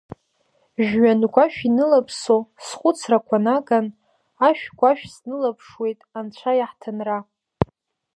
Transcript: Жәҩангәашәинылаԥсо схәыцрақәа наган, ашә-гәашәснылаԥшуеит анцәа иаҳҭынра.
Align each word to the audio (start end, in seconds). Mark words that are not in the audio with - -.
Жәҩангәашәинылаԥсо 0.85 2.37
схәыцрақәа 2.65 3.37
наган, 3.45 3.87
ашә-гәашәснылаԥшуеит 4.47 5.99
анцәа 6.17 6.51
иаҳҭынра. 6.55 7.19